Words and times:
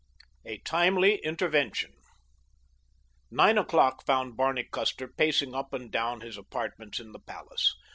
A 0.45 0.57
TIMELY 0.57 1.17
INTERVENTION 1.23 1.93
Nine 3.29 3.59
o'clock 3.59 4.03
found 4.03 4.35
Barney 4.35 4.63
Custer 4.63 5.07
pacing 5.07 5.53
up 5.53 5.73
and 5.73 5.91
down 5.91 6.21
his 6.21 6.39
apartments 6.39 6.99
in 6.99 7.11
the 7.11 7.19
palace. 7.19 7.75